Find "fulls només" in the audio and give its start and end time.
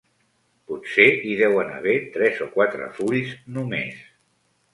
2.97-4.03